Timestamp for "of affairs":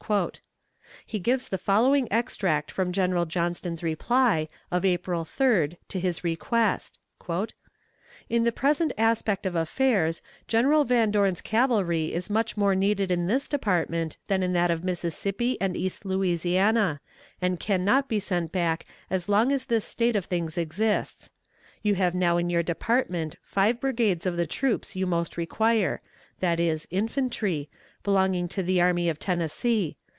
9.45-10.21